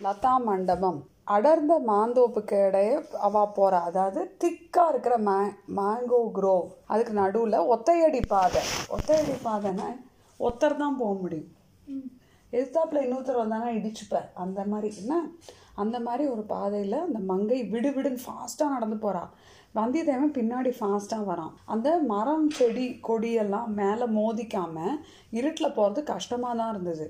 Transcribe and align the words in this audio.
லதா 0.00 0.32
மண்டபம் 0.46 0.96
அடர்ந்த 1.34 1.74
மாந்தோப்புக்கு 1.88 2.56
இடையே 2.68 2.94
அவா 3.26 3.42
போகிறா 3.58 3.78
அதாவது 3.88 4.20
திக்கா 4.42 4.84
இருக்கிற 4.92 5.14
மே 5.26 5.36
மேங்கோ 5.78 6.18
குரோவ் 6.38 6.66
அதுக்கு 6.92 7.12
நடுவில் 7.20 7.56
ஒத்தையடி 7.74 8.20
பாதை. 8.32 8.62
ஒத்தையடி 8.94 9.36
பாதைன்னா 9.46 9.88
ஒத்தர் 10.40 10.80
தான் 10.82 10.98
போக 11.00 11.12
முடியும். 11.22 11.48
எதிர்த்தாப்புல 12.52 13.04
இன்னொருத்தர் 13.04 13.42
வந்தாங்கன்னா 13.42 13.76
இடிச்சுப்ப 13.78 14.20
அந்த 14.44 14.60
மாதிரி 14.72 14.90
என்ன? 15.02 15.22
அந்த 15.82 15.96
மாதிரி 16.06 16.24
ஒரு 16.34 16.42
பாதையில் 16.54 16.98
அந்த 17.06 17.20
மங்கை 17.30 17.60
விடு 17.72 17.92
விடுன்னு 17.96 18.24
ஃபாஸ்ட்டாக 18.26 18.74
நடந்து 18.76 18.98
போகிறா 19.04 19.24
வந்தியத்தேவன் 19.78 20.36
பின்னாடி 20.38 20.72
ஃபாஸ்ட்டாக 20.78 21.28
வரான். 21.30 21.54
அந்த 21.74 21.88
மரம் 22.12 22.48
செடி 22.58 22.86
கொடியெல்லாம் 23.08 23.70
மேலே 23.80 24.06
மோதிக்காமல் 24.18 24.98
இருட்டில் 25.38 25.76
போகிறது 25.78 26.02
கஷ்டமாக 26.14 26.58
தான் 26.60 26.72
இருந்தது. 26.74 27.06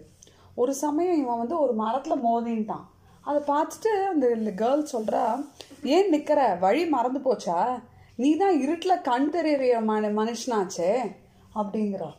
ஒரு 0.55 0.75
சமயம் 0.75 1.19
இவன் 1.19 1.39
வந்து 1.39 1.61
ஒரு 1.61 1.73
மரத்தில் 1.73 2.25
மோதின்ட்டான் 2.25 2.85
அதை 3.21 3.43
பார்த்துட்டு 3.43 4.05
அந்த 4.05 4.27
கேர்ள் 4.27 4.87
சொல்கிறா 4.93 5.47
ஏன் 5.83 6.09
நிற்கிற 6.09 6.57
வழி 6.61 6.87
மறந்து 6.87 7.19
போச்சா? 7.19 7.83
நீ 8.17 8.37
தான் 8.37 8.61
இருட்டில் 8.61 9.01
கண் 9.01 9.31
தெரியற 9.33 9.83
மனு 9.83 10.25
மனுஷனாச்சே. 10.25 11.17
அப்படிங்கிறா. 11.55 12.11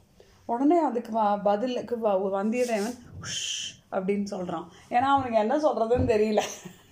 உடனே 0.45 0.78
அதுக்கு 0.78 1.20
வ- 1.20 1.42
பதிலுக்கு 1.44 1.98
வ- 1.98 2.34
வந்தியத்தேவன் 2.34 2.98
உஷ் 3.22 3.76
அப்படின்னு 3.92 4.23
சொல்கிறான் 4.23 4.72
ஏன்னா 4.90 5.02
அவனுக்கு 5.02 5.38
என்ன 5.38 5.58
சொல்கிறதுன்னு 5.58 6.17
தெரியல. 6.17 6.42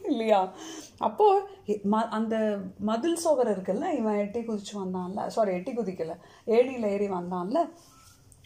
இல்லையா? 0.04 0.52
அப்போது 0.98 1.46
ம 1.68 1.90
அந்த 1.90 2.58
மதில் 2.80 3.16
சுவர் 3.16 3.62
இருக்குல்ல 3.62 3.94
இவன் 3.94 4.18
எட்டி 4.18 4.40
குதிச்சு 4.40 4.74
வந்தான்ல 4.74 5.28
சாரி 5.28 5.54
எட்டி 5.54 5.72
குதிக்கல 5.72 6.16
ஏடியில் 6.46 6.86
ஏறி 6.86 7.10
வந்தான்ல 7.10 7.70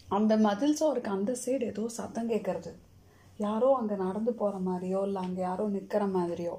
அந்த 0.09 0.38
மதில் 0.38 0.76
சுவருக்கு 0.76 1.12
அந்த 1.12 1.35
சைடு 1.45 1.63
ஏதோ 1.63 1.88
சத்தம் 1.88 2.29
கேட்கறது 2.29 2.73
யாரோ 3.38 3.76
அங்கே 3.76 3.96
நடந்து 3.96 4.34
போகிற 4.34 4.72
மாதிரியோ 4.72 5.04
இல்லை 5.04 5.22
அங்கே 5.22 5.41
யாரோ 5.41 5.68
நிற்கிற 5.68 6.05
மாதிரியோ. 6.05 6.55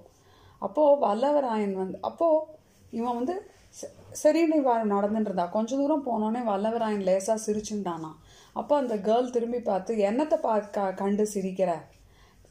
அப்போது 0.59 1.07
வல்லவராயன் 1.07 1.73
வந்து 1.73 1.99
அப்போது 2.01 2.47
இவன் 2.91 3.15
வந்து 3.15 3.51
ச- 3.81 3.93
சரின்னு 4.23 4.57
இவ 4.57 4.85
நடந்துட்டு 4.85 5.51
கொஞ்ச 5.51 5.77
தூரம் 5.77 6.07
போனோடனே 6.07 6.39
வல்லவராயன் 6.39 7.03
லேசாக 7.03 7.41
சிரிச்சுட்டானா 7.47 8.11
அப்போ 8.53 8.77
அந்த 8.77 8.97
கேர்ள் 8.97 9.31
திரும்பி 9.31 9.61
பார்த்து 9.61 9.95
என்னத்தை 9.95 10.35
பார்க்க 10.35 10.93
கண்டு 10.93 11.29
சிரிக்கிற? 11.35 11.71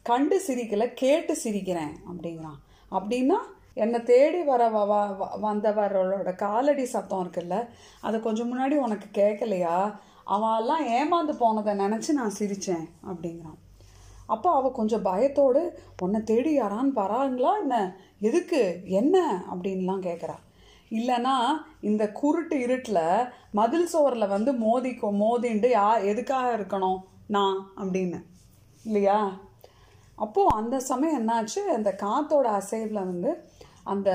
கண்டு 0.02 0.42
சிரிக்கல 0.46 0.92
கேட்டு 0.94 1.36
சிரிக்கிறேன் 1.44 1.94
அப்படிங்கிறான் 2.10 2.58
அப்படின்னா 2.90 3.38
என்னை 3.74 4.02
தேடி 4.02 4.42
வர 4.42 4.70
வ- 4.70 4.86
வ- 4.90 5.42
வந்தவரோட 5.42 6.34
காலடி 6.34 6.84
சத்தம் 6.84 7.24
இருக்குல்ல 7.24 7.68
அதை 8.00 8.20
கொஞ்சம் 8.20 8.50
முன்னாடி 8.52 8.74
உனக்கு 8.76 9.22
கேட்கலையா 9.22 9.94
அவெல்லாம் 10.26 10.84
ஏமாந்து 10.88 11.32
போனதை 11.38 11.74
நினச்சி 11.78 12.12
நான் 12.12 12.32
சிரித்தேன் 12.38 12.86
அப்படிங்கிறான். 13.06 13.58
அப்போ 14.28 14.48
அவள் 14.50 14.78
கொஞ்சம் 14.78 15.02
பயத்தோடு 15.02 15.62
உன்னை 16.00 16.20
தேடி 16.22 16.52
யாரான்னு 16.60 16.92
வராங்களா 16.94 17.52
என்ன? 17.60 17.76
எதுக்கு? 18.20 18.60
என்ன? 18.84 19.16
அப்படின்லாம் 19.52 20.04
கேட்குறா 20.08 20.36
இல்லைன்னா 20.90 21.34
இந்த 21.80 22.04
குருட்டு 22.12 22.56
இருட்டில் 22.60 23.02
மதில் 23.50 23.88
சோரில் 23.92 24.32
வந்து 24.34 24.52
மோதிக்கோ 24.52 25.08
மோதிண்டு 25.22 25.68
யா 25.78 25.88
எதுக்காக 26.04 26.46
இருக்கணும்? 26.58 27.00
நான் 27.26 27.58
அப்படின்னு. 27.76 28.18
இல்லையா? 28.84 29.18
அப்போது 30.14 30.54
அந்த 30.56 30.76
சமயம் 30.90 31.18
என்னாச்சு? 31.20 31.60
அந்த 31.76 31.90
காத்தோட 32.02 32.46
அசைவில் 32.60 33.04
வந்து 33.04 33.32
அந்த 33.84 34.10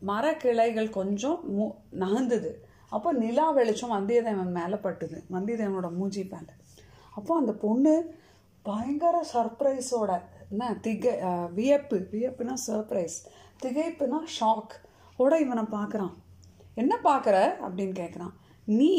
மர 0.00 0.20
மரக்கிளைகள் 0.20 0.88
கொஞ்சம் 0.90 1.38
மு 1.56 1.64
நகர்ந்தது. 2.02 2.50
அப்போ 2.88 3.12
நிலா 3.12 3.50
வெளிச்சம் 3.50 3.92
வந்தியத்தேவன் 3.92 4.56
மேலே 4.58 4.76
பட்டுது. 4.84 5.18
வந்தியத்தேவனோட 5.34 5.88
மூஞ்சி 5.94 6.22
பேண்ட். 6.26 6.52
அப்போ 7.10 7.32
அந்த 7.36 7.52
பொண்ணு 7.52 7.94
பயங்கர 8.68 9.16
சர்ப்ரைஸோட 9.32 10.10
என்ன 10.50 10.64
திகை 10.84 11.12
வியப்பு 11.58 11.98
வியப்புனா 12.12 12.54
சர்ப்ரைஸ் 12.66 13.18
திகைப்புனா 13.62 14.18
ஷாக் 14.38 14.74
ஓட 15.22 15.32
இவனை 15.44 15.64
பார்க்குறான். 15.76 16.14
என்ன 16.74 16.92
பார்க்குற? 17.04 17.36
அப்படின்னு 17.66 17.94
கேட்குறான் 18.00 18.34
நீ 18.78 18.92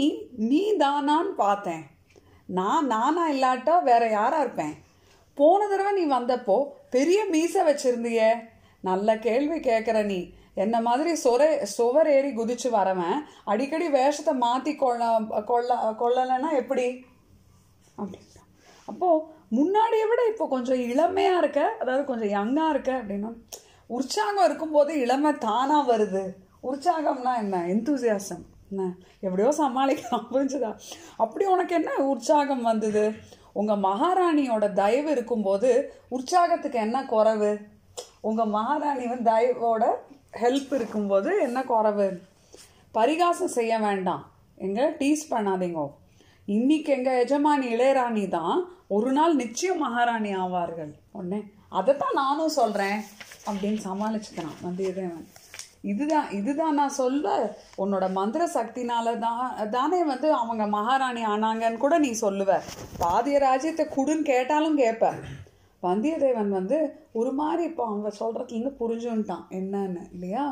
நீ 0.51 0.61
தானான்னு 0.83 1.33
பார்த்தேன். 1.43 1.83
நான் 2.59 2.87
நானா 2.93 3.23
இல்லாட்டா 3.33 3.75
வேற 3.89 4.03
யாராக 4.09 4.43
இருப்பேன்? 4.45 4.75
போன 5.37 5.67
தடவை 5.67 5.91
நீ 5.99 6.03
வந்தப்போ 6.15 6.57
பெரிய 6.95 7.19
மீசை 7.33 7.61
வச்சுருந்திய. 7.67 8.21
நல்ல 8.89 9.17
கேள்வி 9.27 9.57
கேட்குற 9.69 9.97
நீ. 10.11 10.19
என்ன 10.63 10.75
மாதிரி 10.87 11.11
சொர 11.23 11.41
சுவர் 11.75 12.09
ஏறி 12.15 12.31
குதிச்சு 12.37 12.69
வரவன் 12.77 13.19
அடிக்கடி 13.51 13.87
வேஷத்தை 13.89 14.33
மாற்றி 14.45 14.73
கொள்ள 14.75 15.03
கொள்ள 15.51 15.69
கொள்ளலைன்னா 16.01 16.49
எப்படி? 16.61 16.87
அப்படின்ட்டான். 18.01 18.49
அப்போது 18.85 19.25
முன்னாடியை 19.55 20.05
விட 20.09 20.21
இப்போ 20.31 20.47
கொஞ்சம் 20.47 20.81
இளமையாக 20.91 21.37
இருக்க 21.37 21.75
அதாவது 21.79 22.03
கொஞ்சம் 22.05 22.29
யங்காக 22.29 22.69
இருக்க 22.69 22.91
அப்படின்னா 23.01 23.31
உற்சாகம் 23.87 24.45
இருக்கும்போது 24.45 24.99
இளமை 24.99 25.31
தானாக 25.37 25.95
வருது. 25.95 26.23
உற்சாகம்னா 26.63 27.37
என்ன? 27.37 27.57
எந்தூசியாசம் 27.67 28.43
என்ன? 28.69 28.95
எப்படியோ 29.19 29.49
சமாளிக்கலாம் 29.57 30.27
புரிஞ்சுதா? 30.31 30.71
அப்படி 31.17 31.45
உனக்கு 31.45 31.75
என்ன 31.75 31.95
உற்சாகம் 31.95 32.61
வந்தது? 32.61 33.13
உங்கள் 33.53 33.77
மகாராணியோட 33.77 34.73
தயவு 34.73 35.11
இருக்கும்போது 35.11 35.93
உற்சாகத்துக்கு 36.09 36.79
என்ன 36.79 37.03
குறவு? 37.03 37.51
உங்கள் 38.21 38.45
மகாராணி 38.45 39.07
வந்து 39.07 39.31
தயவோட 39.31 39.85
ஹெல்ப் 40.33 40.73
இருக்கும்போது 40.73 41.41
என்ன 41.41 41.63
குறவு? 41.63 42.21
பரிகாசம் 42.91 43.47
செய்ய 43.47 43.79
வேண்டாம். 43.79 44.31
எங்கே? 44.55 44.85
டீஸ் 44.89 45.23
பண்ணாதீங்க. 45.29 45.91
இன்னைக்கு 46.45 46.93
எங்கள் 46.93 47.25
எஜமானி 47.25 47.67
இளையராணி 47.75 48.27
தான் 48.27 48.71
ஒரு 48.95 49.09
நாள் 49.11 49.33
நிச்சயம் 49.41 49.83
மகாராணி 49.83 50.31
ஆவார்கள். 50.35 50.89
ஒன்று 51.17 51.37
அதைத்தான் 51.79 52.17
நானும் 52.21 52.55
சொல்கிறேன் 52.57 52.97
அப்படின்னு 53.49 53.79
சமாளிச்சுக்கிறான் 53.89 54.57
வந்தியத்தேவன் 54.63 55.27
இதுதான் 55.91 56.27
இதுதான் 56.39 56.77
நான் 56.79 56.97
சொல்ல 57.01 57.27
உன்னோட 57.83 58.05
மந்திர 58.17 58.43
சக்தினால 58.53 59.13
தான் 59.19 59.69
தானே 59.75 59.99
வந்து 60.03 60.27
அவங்க 60.39 60.65
மகாராணி 60.75 61.21
ஆனாங்கன்னு 61.25 61.79
கூட 61.83 61.97
நீ 62.05 62.11
சொல்லுவ. 62.21 62.57
பாதிய 63.03 63.37
ராஜ்யத்தை 63.45 63.85
குடுன்னு 63.95 64.29
கேட்டாலும் 64.31 64.77
கேட்ப 64.81 65.13
வந்தியத்தேவன் 65.83 66.51
வந்து 66.57 66.79
ஒரு 67.11 67.31
மாதிரி 67.39 67.63
இப்போ 67.69 67.85
அவன் 67.85 68.19
சொல்கிறதுலேருந்து 68.19 68.73
புரிஞ்சுன்ட்டான். 68.81 69.45
என்னன்னு 69.59 70.03
இல்லையா? 70.11 70.43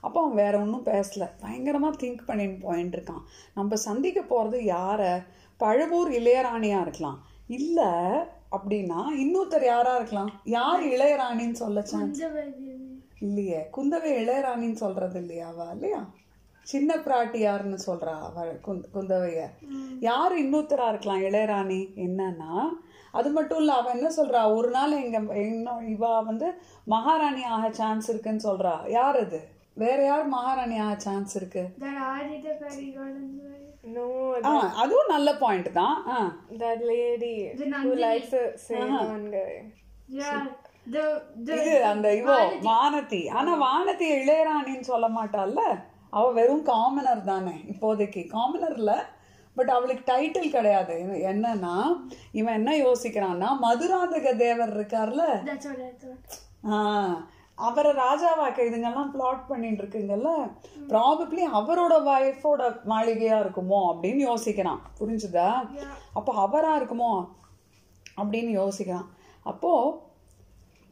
அப்போ 0.00 0.18
அவன் 0.22 0.40
வேற 0.42 0.54
ஒன்றும் 0.58 0.88
பேசலை. 0.90 1.28
பயங்கரமாக 1.40 2.00
திங்க் 2.02 2.26
பண்ணின்னு 2.28 2.58
போயின்னு 2.66 2.96
இருக்கான். 2.96 3.22
நம்ம 3.54 3.76
சந்திக்க 3.88 4.20
போகிறது 4.32 4.58
யாரை? 4.64 5.12
பழுவூர் 5.56 6.10
இளையராணியாக 6.20 6.84
இருக்கலாம். 6.86 7.20
இல்லை 7.46 7.90
அப்படின்னா 8.50 9.06
இன்னொருத்தர் 9.16 9.64
யாரா 9.64 9.96
இருக்கலாம்? 9.96 10.30
யார் 10.44 10.82
இளையராணின்னு 10.82 11.52
சொல்ல 11.52 11.82
சான்ஸ் 11.82 12.20
இல்லையே 13.20 13.70
குந்தவை 13.76 14.10
இளையராணின்னு 14.22 14.72
சொல்றது 14.72 15.20
இல்லையா 15.20 15.46
அவ 15.46 15.70
இல்லையா? 15.72 16.06
சின்ன 16.62 16.96
பிராட்டியார்னு 16.96 17.78
சொல்றா 17.86 18.20
அவ 18.20 18.46
குந்த 18.62 18.88
குந்தவைய. 18.94 19.48
யார் 20.00 20.34
இன்னொருத்தரா 20.36 20.88
இருக்கலாம் 20.88 21.22
இளையராணி? 21.22 21.88
என்னன்னா 21.96 22.72
அது 23.12 23.30
மட்டும் 23.30 23.58
இல்ல 23.58 23.72
அவ 23.72 23.90
என்ன 23.90 24.08
சொல்றா? 24.16 24.54
ஒரு 24.54 24.70
நாள் 24.70 24.90
எங்க 24.90 25.36
இன்னும் 25.36 25.88
இவ 25.88 26.22
வந்து 26.22 26.54
மகாராணி 26.84 27.42
ஆக 27.42 27.72
சான்ஸ் 27.72 28.10
இருக்குன்னு 28.10 28.40
சொல்றா. 28.44 28.88
யார் 28.88 29.16
அது? 29.16 29.48
வேற 29.74 30.04
யார் 30.04 30.26
மகாராணி 30.26 30.78
ஆக 30.78 30.98
சான்ஸ் 30.98 31.36
இருக்கு? 31.36 31.64
No, 33.92 34.04
அதுவும் 34.82 35.10
நல்ல 35.12 35.30
பாயிண்ட் 35.40 35.66
தான். 35.72 35.96
that 36.60 36.80
lady 36.92 37.32
who 37.82 37.94
likes 38.04 38.30
guy. 39.34 39.50
Yeah. 40.20 40.38
The 40.94 41.02
the 41.46 41.56
இது 41.58 41.74
அந்த 41.90 42.06
இவோ 42.20 42.36
வானதி 42.68 43.20
ஆனா 43.38 43.52
வானதி 43.64 44.06
இளையராணின்னு 44.20 44.90
சொல்ல 44.92 45.08
மாட்டாள்ல? 45.18 45.62
அவ 46.16 46.24
வெறும் 46.38 46.64
காமனர் 46.70 47.22
தானே 47.30 47.54
இப்போதைக்கு. 47.72 48.22
காமனர்ல 48.36 48.92
பட் 49.56 49.72
அவளுக்கு 49.76 50.04
டைட்டில் 50.12 50.54
கிடையாது. 50.56 50.96
என்னன்னா 51.32 51.76
இவன் 52.40 52.58
என்ன 52.60 52.70
யோசிக்கிறான்னா 52.86 53.50
மதுராந்தக 53.66 54.36
தேவர் 54.44 54.74
இருக்கார்ல? 54.78 55.24
அவரை 57.58 57.90
ராஜாவாக்க 58.04 58.58
இதுங்கெல்லாம் 58.68 59.10
பிளாட் 59.14 59.42
பண்ணிட்டு 59.48 59.82
இருக்குங்கல்ல 59.82 60.30
ப்ராபப்ளி 60.92 61.42
அவரோட 61.58 61.94
ஒய்ஃபோட 62.12 62.62
மாளிகையா 62.92 63.36
இருக்குமோ 63.44 63.80
அப்படின்னு 63.92 64.22
யோசிக்கிறான். 64.30 64.80
புரிஞ்சுதா? 65.00 65.50
அப்போ 66.12 66.32
அவரா 66.44 66.72
இருக்குமோ 66.78 67.12
அப்படின்னு 68.20 68.52
யோசிக்கிறான். 68.62 69.06
அப்போ 69.42 69.72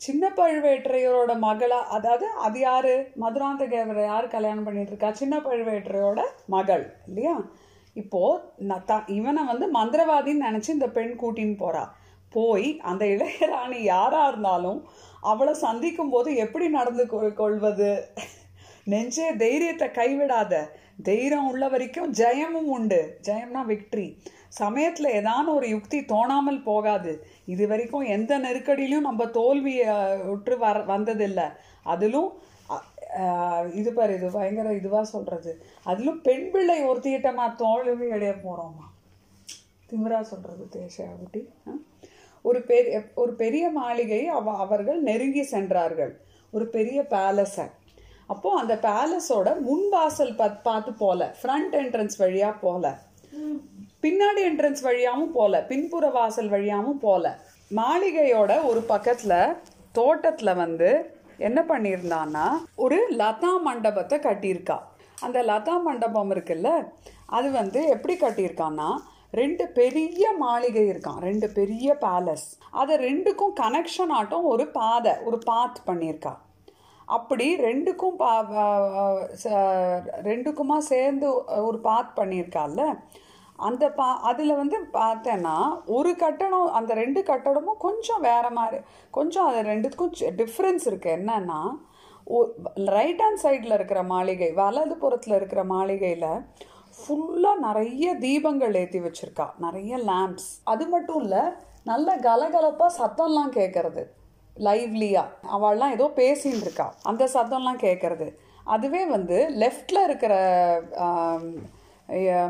சின்ன 0.01 0.29
பழுவேற்றையரோட 0.37 1.33
மகளா 1.49 1.81
அதாவது 1.97 2.29
அது 2.47 2.59
யாரு? 2.61 2.95
மதுராந்தகேவரை 3.21 4.05
யார் 4.05 4.35
கல்யாணம் 4.37 4.65
பண்ணிட்டு 4.65 4.93
இருக்கா 4.93 5.11
சின்ன 5.13 5.35
பழுவேற்றையோட 5.39 6.21
மகள் 6.47 6.85
இல்லையா? 7.07 7.37
இப்போ 7.95 8.23
இவனை 9.19 9.43
வந்து 9.45 9.67
மந்திரவாதின்னு 9.79 10.47
நினைச்சு 10.49 10.71
இந்த 10.77 10.89
பெண் 10.89 11.15
கூட்டின்னு 11.23 11.57
போறா. 11.65 11.85
போய் 12.35 12.69
அந்த 12.91 13.05
இளையராணி 13.05 13.79
யாரா 13.83 14.21
இருந்தாலும் 14.29 14.79
அவளை 15.23 15.55
சந்திக்கும் 15.57 16.11
போது 16.11 16.35
எப்படி 16.37 16.69
நடந்து 16.69 17.05
கொள்- 17.07 17.35
கொள்வது? 17.35 17.91
நெஞ்சே 18.85 19.33
தைரியத்தை 19.35 19.89
கைவிடாத. 19.91 20.55
தைரியம் 21.03 21.49
உள்ள 21.49 21.69
வரைக்கும் 21.69 22.13
ஜெயமும் 22.13 22.71
உண்டு. 22.71 22.99
ஜெயம்னா 23.23 23.61
விக்ட்ரி 23.69 24.07
சமயத்தில் 24.53 25.13
ஏதான 25.13 25.55
ஒரு 25.55 25.69
யுக்தி 25.69 26.01
தோணாமல் 26.09 26.63
போகாது. 26.63 27.13
இது 27.47 27.67
வரைக்கும் 27.67 28.07
எந்த 28.11 28.39
நெருக்கடியிலும் 28.39 29.07
நம்ம 29.09 29.27
தோல்வியை 29.31 29.87
உற்று 30.27 30.59
வர 30.59 30.79
வந்ததில்லை. 30.85 31.47
அதிலும் 31.87 32.31
இது 33.73 33.93
பாரு 33.93 34.15
இது 34.15 34.31
பயங்கர 34.31 34.71
இதுவாக 34.73 35.03
சொல்கிறது 35.07 35.53
அதிலும் 35.85 36.21
பெண் 36.21 36.51
பிள்ளை 36.51 36.85
ஒருத்திக்கிட்டமா 36.85 37.55
தோல்வி 37.57 38.11
அடைய 38.11 38.33
போகிறோமா 38.39 38.87
திமிரா 39.91 40.21
சொல்கிறது 40.23 40.65
தேசா 40.73 41.07
குட்டி 41.19 41.41
ஆ? 41.69 41.73
ஒரு 42.43 42.61
பெரிய 42.71 43.01
ஒரு 43.15 43.33
பெரிய 43.43 43.65
மாளிகையை 43.71 44.29
அவ 44.39 44.55
அவர்கள் 44.65 45.01
நெருங்கி 45.09 45.45
சென்றார்கள். 45.53 46.13
ஒரு 46.53 46.67
பெரிய 46.77 46.99
பேலஸை 47.15 47.67
அப்போ 48.33 48.51
அந்த 48.61 48.75
பேலஸோட 48.83 49.49
முன் 49.61 49.87
வாசல் 49.89 50.35
பத் 50.35 50.61
பார்த்து 50.63 50.93
போல 50.93 51.21
ஃப்ரண்ட் 51.41 51.75
என்ட்ரன்ஸ் 51.81 52.17
வழியா 52.19 52.51
போல. 52.61 52.85
பின்னாடி 54.05 54.41
என்ட்ரன்ஸ் 54.49 54.83
வழியாகவும் 54.83 55.33
போல 55.33 55.63
பின்புற 55.71 56.05
வாசல் 56.11 56.49
வழியாகவும் 56.49 57.03
போல. 57.07 57.35
மாளிகையோட 57.71 58.53
ஒரு 58.71 58.81
பக்கத்தில் 58.93 59.39
தோட்டத்தில் 59.93 60.59
வந்து 60.63 60.91
என்ன 61.39 61.61
பண்ணியிருந்தான்னா 61.69 62.47
ஒரு 62.77 62.99
லதா 63.21 63.53
மண்டபத்தை 63.63 64.19
கட்டியிருக்கா. 64.19 64.79
அந்த 65.21 65.39
லதா 65.43 65.75
மண்டபம் 65.83 66.31
இருக்குல்ல 66.35 66.69
அது 67.37 67.49
வந்து 67.51 67.81
எப்படி 67.87 68.15
கட்டியிருக்கான்னா 68.17 68.89
ரெண்டு 69.41 69.65
பெரிய 69.79 70.25
மாளிகை 70.45 70.85
இருக்கான் 70.93 71.21
ரெண்டு 71.29 71.47
பெரிய 71.59 71.95
பேலஸ் 72.05 72.47
அதை 72.81 72.95
ரெண்டுக்கும் 73.09 73.55
கனெக்ஷன் 73.63 74.13
ஆட்டம் 74.19 74.49
ஒரு 74.53 74.65
பாதை 74.79 75.13
ஒரு 75.29 75.39
பாத் 75.51 75.79
பண்ணியிருக்கா. 75.89 76.33
அப்படி 77.17 77.47
ரெண்டுக்கும் 77.69 78.17
பா 78.23 78.33
ரெண்டுக்குமா 80.31 80.77
சேர்ந்து 80.93 81.29
ஒரு 81.69 81.79
பாத் 81.87 82.13
பண்ணியிருக்கால 82.19 82.81
அந்த 83.69 83.85
பா 83.99 84.07
அதில் 84.29 84.59
வந்து 84.61 84.79
பார்த்தேன்னா 84.99 85.57
ஒரு 85.97 86.13
கட்டடம் 86.23 86.69
அந்த 86.79 86.93
ரெண்டு 87.01 87.21
கட்டடமும் 87.31 87.83
கொஞ்சம் 87.87 88.23
வேற 88.29 88.45
மாதிரி 88.59 88.79
கொஞ்சம் 89.17 89.49
அது 89.51 89.61
ரெண்டுத்துக்கும் 89.73 90.37
டிஃப்ரென்ஸ் 90.43 90.87
இருக்கு. 90.91 91.11
என்னன்னா 91.19 91.61
ரைட் 92.97 93.23
ஹேண்ட் 93.25 93.43
சைடில் 93.45 93.77
இருக்கிற 93.79 94.01
மாளிகை 94.15 94.51
வலது 94.61 94.97
புறத்தில் 95.05 95.37
இருக்கிற 95.39 95.63
மாளிகையில் 95.75 96.29
ஃபுல்லாக 96.97 97.63
நிறைய 97.67 98.07
தீபங்கள் 98.25 98.77
ஏற்றி 98.81 99.01
வச்சுருக்கா. 99.05 99.47
நிறைய 99.65 99.93
லேம்ப்ஸ் 100.11 100.51
அது 100.73 100.85
மட்டும் 100.95 101.21
இல்லை 101.25 101.43
நல்ல 101.91 102.09
கலகலப்பாக 102.27 102.97
சத்தம்லாம் 103.01 103.53
கேட்குறது 103.59 104.03
லைவ்லியாக 104.57 105.51
அவள்லாம் 105.57 105.95
ஏதோ 105.97 106.07
பேசின்னு 106.21 106.65
இருக்கா. 106.67 106.87
அந்த 107.11 107.25
சத்தம்லாம் 107.37 107.85
கேட்குறது 107.87 108.27
அதுவே 108.75 109.03
வந்து 109.15 109.37
லெஃப்டில் 109.63 110.05
இருக்கிற 110.09 110.35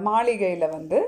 மாளிகையில் 0.09 0.73
வந்து 0.77 0.99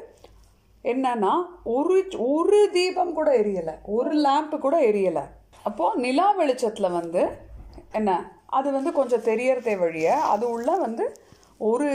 என்னன்னா 0.84 1.32
ஒரு 1.74 1.96
ஒரு 2.32 2.60
தீபம் 2.76 3.12
கூட 3.18 3.28
எரியலை. 3.40 3.74
ஒரு 3.96 4.12
லேம்ப் 4.24 4.56
கூட 4.64 4.76
எரியலை. 4.90 5.24
அப்போது 5.68 6.00
நிலா 6.04 6.28
வெளிச்சத்தில் 6.40 6.96
வந்து 7.00 7.22
என்ன 7.98 8.10
அது 8.58 8.68
வந்து 8.76 8.90
கொஞ்சம் 8.98 9.26
தெரியறதே 9.28 9.74
வழிய 9.82 10.08
அது 10.32 10.44
உள்ள 10.54 10.70
வந்து 10.86 11.04
ஒரு 11.64 11.88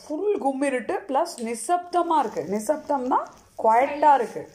ஃபுல் 0.00 0.36
கும்மிருட்டு 0.40 0.94
ப்ளஸ் 1.08 1.34
நிசப்தமாக 1.42 2.22
இருக்குது 2.22 2.52
நிசப்தம்னா 2.52 3.18
குவாய்ட்டாக 3.58 4.18
இருக்குது 4.18 4.50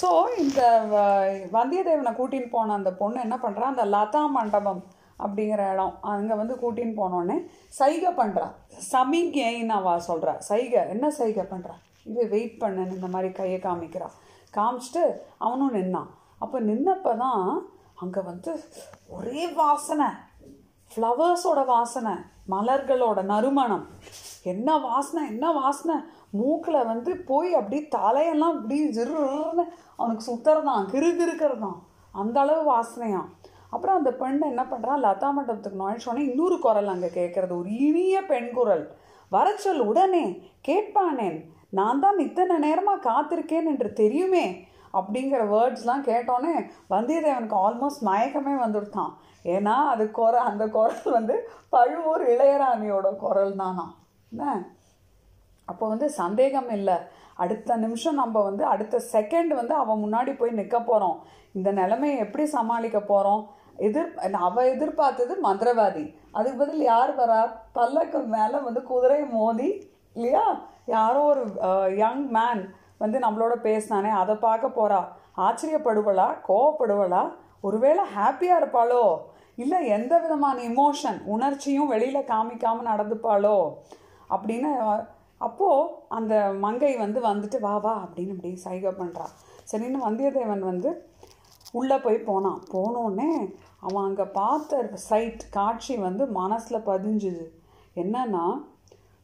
ஸோ 0.00 0.08
இந்த 0.38 0.60
வ- 0.86 1.04
வந்தியத்தேவனை 1.52 2.12
கூட்டின்னு 2.16 2.50
போன 2.50 2.72
அந்த 2.72 2.90
பொண்ணு 2.92 3.20
என்ன 3.20 3.36
பண்ணுறா 3.36 3.64
அந்த 3.64 3.84
லதா 3.86 4.26
மண்டபம் 4.30 4.82
அப்படிங்கிற 5.20 5.72
இடம். 5.72 5.94
அங்கே 6.02 6.34
வந்து 6.34 6.54
கூட்டின்னு 6.54 6.96
போனோடனே 6.96 7.36
சைகை 7.70 8.10
பண்ணுறா 8.12 8.46
சமிகைன்னு 8.92 9.74
அவ 9.74 9.98
சொல்கிறா 10.08 10.38
சைகை 10.40 10.80
என்ன 10.88 11.10
சைகை 11.10 11.44
பண்ணுறா 11.44 11.74
இது 12.06 12.28
வெயிட் 12.28 12.62
பண்ணுன்னு 12.62 12.96
இந்த 12.96 13.06
மாதிரி 13.06 13.32
கையை 13.32 13.58
காமிக்கிறா. 13.60 14.08
காமிச்சிட்டு 14.54 15.04
அவனும் 15.38 15.74
நின்னான். 15.74 16.10
அப்போ 16.38 16.60
நின்னப்போ 16.60 17.12
தான் 17.16 17.44
அங்கே 17.96 18.20
வந்து 18.20 18.52
ஒரே 19.08 19.44
வாசனை. 19.54 20.08
ஃப்ளவர்ஸோட 20.90 21.60
வாசனை. 21.66 22.14
மலர்களோட 22.50 23.22
நறுமணம். 23.22 23.86
என்ன 24.42 24.78
வாசனை 24.78 25.28
என்ன 25.28 25.52
வாசனை? 25.52 25.96
மூக்கில் 26.30 26.86
வந்து 26.86 27.16
போய் 27.16 27.54
அப்படி 27.54 27.78
தலையெல்லாம் 27.96 28.56
இப்படி 28.56 28.78
ஜிருன்னு 28.88 29.64
அவனுக்கு 29.96 30.24
சுத்துறதான் 30.30 30.84
கிறுகிறுக்கிறதான் 30.92 31.78
அந்த 32.12 32.40
அளவு 32.40 32.62
வாசனையாம் 32.72 33.30
அப்புறம் 33.70 33.96
அந்த 33.96 34.10
பெண் 34.12 34.40
என்ன 34.40 34.62
பண்ணுறா 34.62 34.94
லதா 35.04 35.28
மண்டபத்துக்கு 35.32 35.78
நுழைச்சோடனே 35.82 36.22
இன்னொரு 36.30 36.58
குரல் 36.58 36.86
அங்கே 36.86 37.06
கேட்கறது 37.06 37.58
ஒரு 37.58 37.70
இனிய 37.78 38.22
பெண் 38.22 38.50
குரல். 38.52 38.96
வரச்சொல் 39.32 39.78
உடனே 39.78 40.24
கேட்பானேன். 40.68 41.38
நான் 41.68 42.00
தான் 42.00 42.18
இத்தனை 42.18 42.58
நேரமாக 42.58 43.04
காத்திருக்கேன் 43.10 43.70
என்று 43.72 43.92
தெரியுமே? 43.92 44.66
அப்படிங்கிற 44.92 45.42
வேர்ட்ஸ்லாம் 45.54 46.02
கேட்டோன்னே 46.08 46.54
வந்தியத்தேவனுக்கு 46.90 47.56
ஆல்மோஸ்ட் 47.66 48.04
மயக்கமே 48.04 48.54
வந்துடுத்தான். 48.64 49.12
ஏன்னா 49.44 49.74
அது 49.92 50.04
குர 50.18 50.34
அந்த 50.50 50.64
குரல் 50.76 51.16
வந்து 51.16 51.36
பழுவூர் 51.74 52.24
இளையராணியோட 52.34 53.08
குரல் 53.22 53.56
தானா? 53.56 53.86
என்ன? 54.32 54.44
அப்போ 55.68 55.84
வந்து 55.88 56.06
சந்தேகம் 56.20 56.70
இல்லை. 56.76 56.96
அடுத்த 57.42 57.76
நிமிஷம் 57.76 58.20
நம்ம 58.20 58.42
வந்து 58.42 58.64
அடுத்த 58.72 59.00
செகண்ட் 59.12 59.52
வந்து 59.60 59.74
அவன் 59.74 60.02
முன்னாடி 60.04 60.32
போய் 60.38 60.58
நிற்க 60.58 60.78
போகிறோம் 60.80 61.18
இந்த 61.58 61.68
நிலைமையை 61.80 62.18
எப்படி 62.18 62.44
சமாளிக்க 62.56 62.98
போகிறோம் 63.00 63.42
எதிர் 63.86 64.10
அவள் 64.48 64.70
எதிர்பார்த்தது 64.72 65.34
மந்திரவாதி. 65.44 66.04
அதுக்கு 66.30 66.58
பதில் 66.58 66.82
யார் 66.92 67.12
வரா? 67.20 67.40
பல்லக்கு 67.72 68.18
மேலே 68.36 68.58
வந்து 68.66 68.82
குதிரை 68.82 69.20
மோதி 69.36 69.70
இல்லையா? 70.14 70.46
யாரோ 70.86 71.20
ஒரு 71.32 71.42
யங் 71.96 72.24
மேன் 72.36 72.62
வந்து 72.98 73.18
நம்மளோட 73.18 73.54
பேசினானே 73.68 74.10
அதை 74.22 74.34
பார்க்க 74.34 74.76
போகிறா 74.78 75.00
ஆச்சரியப்படுவளா? 75.46 76.28
கோவப்படுவளா? 76.48 77.22
ஒருவேளை 77.62 78.04
ஹாப்பியாக 78.16 78.58
இருப்பாளோ? 78.60 79.18
இல்லை 79.56 79.86
எந்த 79.86 80.18
விதமான 80.18 80.62
இமோஷன் 80.62 81.24
உணர்ச்சியும் 81.24 81.86
வெளியில் 81.86 82.26
காமிக்காமல் 82.26 82.86
நடந்துப்பாளோ? 82.86 83.74
அப்படின்னு 84.30 85.06
அப்போது 85.38 85.90
அந்த 86.08 86.52
மங்கை 86.58 86.96
வந்து 86.96 87.20
வந்துட்டு 87.20 87.60
வா 87.60 87.76
வா 87.76 87.96
அப்படின்னு 87.96 88.28
இப்படி 88.28 88.56
சைகை 88.56 88.92
பண்ணுறா 88.92 89.26
சரின்னு 89.72 89.96
வந்தியத்தேவன் 90.08 90.58
வந்து 90.58 91.10
உள்ளே 91.72 91.98
போய் 91.98 92.18
போனான். 92.18 92.62
போனோடனே 92.72 93.54
அவன் 93.80 94.04
அங்கே 94.04 94.22
பார்த்த 94.22 94.90
சைட் 94.94 95.50
காட்சி 95.50 95.96
வந்து 95.96 96.26
மனசில் 96.26 96.86
பதிஞ்சுது. 96.86 97.46
என்னன்னா 97.96 98.64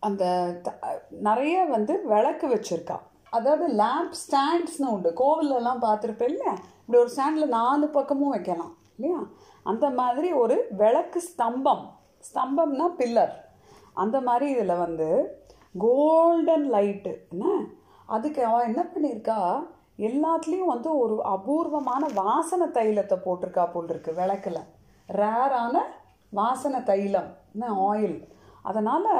அந்த 0.01 0.55
த- 0.63 1.03
நிறைய 1.11 1.65
வந்து 1.65 2.07
விளக்கு 2.07 2.49
வச்சிருக்கா. 2.49 2.99
அதாவது 3.31 3.67
லேம்ப் 3.81 4.17
ஸ்டாண்ட்ஸ்னு 4.23 4.87
உண்டு. 4.87 5.11
கோவில்லலாம் 5.21 5.85
பார்த்துருப்பேன் 5.87 6.31
இல்லையா 6.33 6.55
இப்படி 6.81 7.01
ஒரு 7.01 7.11
ஸ்டாண்டில் 7.15 7.55
நாலு 7.59 7.89
பக்கமும் 7.89 8.35
வைக்கலாம் 8.35 8.73
இல்லையா? 8.97 9.21
அந்த 9.63 9.87
மாதிரி 9.91 10.29
ஒரு 10.33 10.57
விளக்கு 10.71 11.23
ஸ்தம்பம். 11.31 11.85
ஸ்தம்பம்னா 12.29 12.87
பில்லர் 13.01 13.35
அந்த 13.95 14.17
மாதிரி 14.21 14.47
இதில் 14.51 14.83
வந்து 14.85 15.09
கோல்டன் 15.79 16.67
லைட்டு 16.73 17.13
என்ன? 17.31 17.47
அதுக்கு 18.07 18.41
அவன் 18.45 18.69
என்ன 18.71 18.83
பண்ணியிருக்கா? 18.93 19.41
எல்லாத்துலேயும் 20.09 20.73
வந்து 20.75 20.91
ஒரு 20.99 21.15
அபூர்வமான 21.25 22.07
வாசனை 22.15 22.67
தைலத்தை 22.67 23.17
போட்டிருக்கா 23.25 23.65
போல் 23.73 23.89
இருக்கு 23.89 24.13
விளக்கில். 24.15 24.61
ரேரான 25.09 25.77
வாசனை 26.33 26.83
தைலம் 26.83 27.31
என்ன? 27.53 27.71
ஆயில் 27.91 28.19
அதனால் 28.63 29.11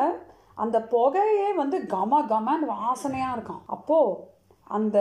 அந்த 0.65 0.77
புகையே 0.93 1.49
வந்து 1.63 1.77
கம 1.95 2.21
கமன்னு 2.33 2.69
வாசனையாக 2.77 3.35
இருக்கும். 3.37 3.63
அப்போது 3.77 4.17
அந்த 4.77 4.99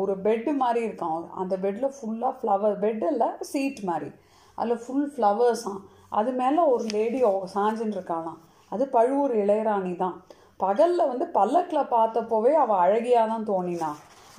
ஒரு 0.00 0.12
பெட்டு 0.26 0.52
மாதிரி 0.62 0.80
இருக்கும். 0.88 1.22
அந்த 1.40 1.54
பெட்டில் 1.64 1.94
ஃபுல்லாக 1.96 2.34
ஃப்ளவர் 2.38 2.76
பெட் 2.84 3.04
இல்லை 3.12 3.28
சீட் 3.50 3.80
மாதிரி. 3.90 4.10
அதில் 4.58 4.82
ஃபுல் 4.84 5.08
ஃப்ளவர்ஸாம் 5.14 5.80
அது 6.18 6.30
மேலே 6.40 6.62
ஒரு 6.74 6.84
லேடி 6.96 7.20
சாஞ்சின்னு 7.54 7.96
இருக்காளாம். 7.98 8.38
அது 8.72 8.84
பழுவூர் 8.94 9.34
இளையராணி 9.42 9.92
தான். 10.04 10.16
பகலில் 10.60 11.10
வந்து 11.10 11.26
பல்லக்கில் 11.36 11.92
பார்த்தப்போவே 11.96 12.52
அவள் 12.62 12.82
அழகியாக 12.84 13.30
தான் 13.32 13.48
தோணினா. 13.50 13.90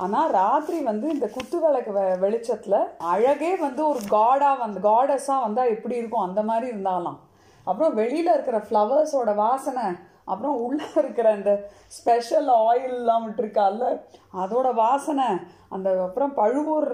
ஆனால் 0.03 0.29
ராத்திரி 0.39 0.77
வந்து 0.89 1.07
இந்த 1.15 1.27
குத்து 1.35 1.57
விளக்கு 1.63 1.91
வெ 1.97 2.03
வெளிச்சத்தில் 2.23 2.77
அழகே 3.13 3.51
வந்து 3.65 3.81
ஒரு 3.91 4.01
காடாக 4.15 4.61
வந்து 4.63 4.79
காடஸாக 4.87 5.43
வந்தால் 5.45 5.73
எப்படி 5.75 5.95
இருக்கும்? 5.99 6.27
அந்த 6.27 6.41
மாதிரி 6.49 6.67
இருந்தாலாம் 6.73 7.19
அப்புறம் 7.67 7.97
வெளியில் 7.99 8.33
இருக்கிற 8.35 8.59
ஃப்ளவர்ஸோட 8.67 9.31
வாசனை 9.41 9.85
அப்புறம் 10.25 10.57
உள்ளே 10.57 10.87
இருக்கிற 10.95 11.27
அந்த 11.31 11.51
ஸ்பெஷல் 11.87 12.49
ஆயில்லாம் 12.63 13.25
விட்டுருக்கால 13.25 13.91
அதோட 14.33 14.67
வாசனை 14.73 15.29
அந்த 15.69 15.89
அப்புறம் 16.01 16.33
பழுவூர் 16.33 16.89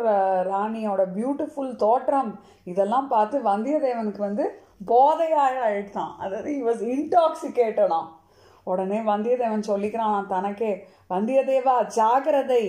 ராணியோட 0.51 1.03
பியூட்டிஃபுல் 1.17 1.74
தோற்றம் 1.75 2.31
இதெல்லாம் 2.63 3.07
பார்த்து 3.07 3.39
வந்தியத்தேவனுக்கு 3.41 4.17
வந்து 4.17 4.46
போதையாக 4.86 5.55
ஆயிடுதான் 5.67 6.13
அதாவது 6.17 6.51
இ 6.51 6.62
வாஸ் 6.69 6.84
இன்டாக்சிகேட்டடாம் 6.96 8.10
உடனே 8.67 9.00
வந்தியத்தேவன் 9.12 9.69
சொல்லிக்கிறான் 9.72 10.27
தனக்கே 10.27 10.72
வந்தியத்தேவா 11.10 11.75
ஜாகிரதை 11.98 12.63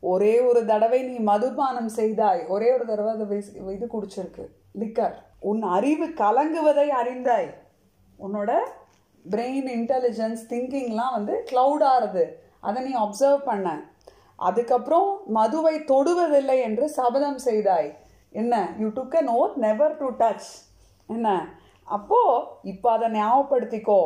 ஒரே 0.00 0.34
ஒரு 0.40 0.60
தடவை 0.64 0.98
நீ 1.02 1.14
மதுபானம் 1.18 1.88
செய்தாய். 1.88 2.42
ஒரே 2.48 2.68
ஒரு 2.72 2.84
தடவை 2.86 3.12
அது 3.14 3.38
இது 3.76 3.86
குடிச்சிருக்கு. 3.94 4.44
லிக்கர் 4.78 5.16
உன் 5.40 5.62
அறிவு 5.76 6.06
கலங்குவதை 6.22 6.86
அறிந்தாய். 7.00 7.48
உன்னோட 8.18 8.50
பிரெயின் 9.30 9.68
இன்டெலிஜென்ஸ் 9.76 10.42
திங்கிங்லாம் 10.48 11.12
வந்து 11.12 11.44
க்ளவுட் 11.50 11.84
ஆறுது. 11.84 12.24
அதை 12.60 12.82
நீ 12.82 12.92
அப்சர்வ் 12.98 13.42
பண்ண. 13.44 13.82
அதுக்கப்புறம் 14.36 15.20
மதுவை 15.26 15.80
தொடுவதில்லை 15.80 16.58
என்று 16.60 16.88
சபதம் 16.88 17.38
செய்தாய். 17.38 17.96
என்ன? 18.30 18.74
You 18.78 18.88
took 18.88 19.16
an 19.16 19.28
oath 19.28 19.54
never 19.54 19.96
to 19.96 20.08
touch 20.10 20.48
என்ன? 21.06 21.48
அப்போது 21.84 22.46
இப்போ 22.62 22.92
அதை 22.92 23.08
ஞாபகப்படுத்திக்கோ. 23.10 24.00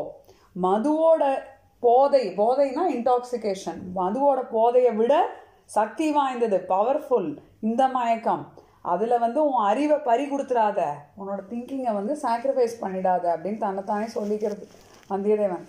மதுவோட 0.63 1.39
போதை 1.81 2.29
போதைனா 2.37 2.83
இன்டாக்சிகேஷன் 2.97 3.81
மதுவோட 3.97 4.41
போதையை 4.51 4.95
விட 4.95 5.27
சக்தி 5.65 6.13
வாய்ந்தது 6.13 6.65
பவர்ஃபுல் 6.69 7.37
இந்த 7.61 7.89
மயக்கம். 7.89 8.53
அதில் 8.83 9.19
வந்து 9.19 9.45
உன் 9.45 9.65
அறிவை 9.65 9.99
பறி 9.99 10.25
கொடுத்துடாத. 10.31 10.81
உன்னோட 11.19 11.41
திங்கிங்கை 11.51 11.93
வந்து 11.93 12.19
சாக்ரிஃபைஸ் 12.23 12.81
பண்ணிடாத 12.81 13.25
அப்படின்னு 13.35 13.57
தன்னைத்தானே 13.57 14.05
சொல்லிக்கிறது. 14.05 14.65
வந்தியத்தேவன். 15.11 15.65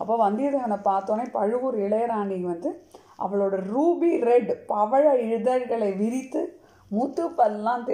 அப்போ 0.00 0.14
வந்தியத்தேவனை 0.24 0.78
பார்த்தோன்னே 0.90 1.24
பழுவூர் 1.36 1.78
இளையராணி 1.86 2.38
வந்து 2.50 2.70
அவளோட 3.24 3.54
ரூபி 3.72 4.10
ரெட் 4.28 4.52
பவழ 4.72 5.06
இதழ்களை 5.36 5.90
விரித்து 6.02 6.42
முத்து 6.90 7.24
பல்லாம் 7.38 7.84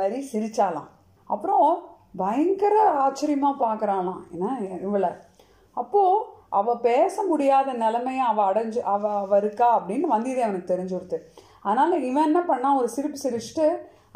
மாதிரி 0.00 0.18
சிரிச்சாலாம் 0.32 0.88
அப்புறம் 1.30 1.68
பயங்கர 2.16 2.74
ஆச்சரியமாக 3.04 3.62
பார்க்குறாளாம் 3.64 4.20
ஏன்னா 4.34 4.50
இவளை. 4.86 5.10
அப்போது 5.76 6.24
அவள் 6.58 6.82
பேச 6.86 7.22
முடியாத 7.30 7.72
நிலைமைய 7.72 8.20
அவள் 8.30 8.48
அடைஞ்சு 8.50 8.80
அவ 8.92 9.10
அவ 9.22 9.36
இருக்கா 9.36 9.66
அப்படின்னு 9.78 10.12
வந்தியத்தேவனுக்கு 10.14 10.72
தெரிஞ்சு 10.72 10.94
கொடுத்து. 10.94 11.18
அதனால் 11.62 12.04
இவன் 12.10 12.26
என்ன 12.28 12.40
பண்ணான் 12.50 12.78
ஒரு 12.80 12.88
சிரிப்பு 12.88 13.18
சிரிச்சுட்டு 13.24 13.66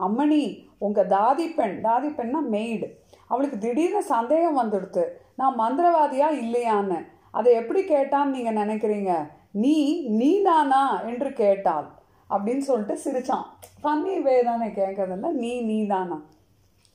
அம்மணி 0.06 0.42
உங்கள் 0.78 1.10
தாதி 1.16 1.46
பெண் 1.54 1.76
தாதி 1.82 2.08
பெண்ணா 2.18 2.40
மெய்டு 2.54 2.88
அவளுக்கு 3.28 3.58
திடீர்னு 3.58 4.02
சந்தேகம் 4.02 4.60
வந்துடுத்து. 4.62 5.04
நான் 5.40 5.58
மந்திரவாதியா 5.62 6.28
இல்லையான்னு. 6.42 6.98
அதை 7.38 7.50
எப்படி 7.60 7.80
கேட்டான்னு 7.92 8.34
நீங்கள் 8.36 8.60
நினைக்கிறீங்க? 8.62 9.12
நீ 9.62 9.76
நீதானா 10.20 10.82
என்று 11.10 11.28
கேட்டாள். 11.42 11.88
அப்படின்னு 12.30 12.64
சொல்லிட்டு 12.68 12.94
சிரிச்சான். 13.04 13.46
ஃபன்னி 13.82 14.14
வே 14.26 14.36
தானே 14.48 14.68
கேட்கறதில்ல 14.80 15.30
நீ 15.42 15.52
நீதானா 15.70 16.18